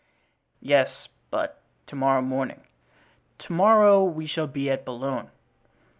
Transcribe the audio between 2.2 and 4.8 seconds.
morning——" "To morrow we shall be